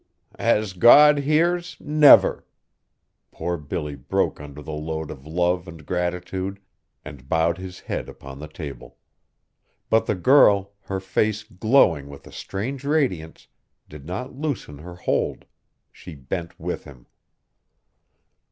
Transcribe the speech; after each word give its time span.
"As 0.39 0.73
God 0.73 1.19
hears, 1.19 1.77
never!" 1.79 2.43
Poor 3.29 3.55
Billy 3.55 3.93
broke 3.93 4.41
under 4.41 4.63
the 4.63 4.71
load 4.71 5.11
of 5.11 5.27
love 5.27 5.67
and 5.67 5.85
gratitude, 5.85 6.59
and 7.05 7.29
bowed 7.29 7.59
his 7.59 7.81
head 7.81 8.09
upon 8.09 8.39
the 8.39 8.47
table. 8.47 8.97
But 9.91 10.07
the 10.07 10.15
girl, 10.15 10.73
her 10.85 10.99
face 10.99 11.43
glowing 11.43 12.09
with 12.09 12.25
a 12.25 12.31
strange 12.31 12.83
radiance, 12.83 13.47
did 13.87 14.07
not 14.07 14.33
loosen 14.35 14.79
her 14.79 14.95
hold; 14.95 15.45
she 15.91 16.15
bent 16.15 16.59
with 16.59 16.85
him. 16.85 17.05